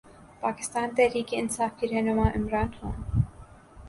پاکستان 0.41 0.89
تحریک 0.95 1.33
انصاف 1.37 1.79
کے 1.79 1.87
رہنما 1.87 2.27
عمران 2.35 2.67
خان 2.79 3.21